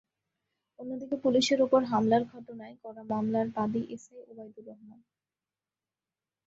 অন্যদিকে, 0.79 1.15
পুলিশের 1.23 1.59
ওপর 1.61 1.81
হামলার 1.83 2.23
ঘটনায় 2.33 2.75
করা 2.83 3.01
মামলার 3.03 3.47
বাদী 3.55 3.81
এসআই 3.95 4.21
ওবায়দুর 4.31 4.65
রহমান। 4.67 4.99